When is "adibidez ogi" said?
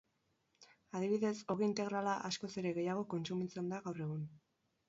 0.99-1.63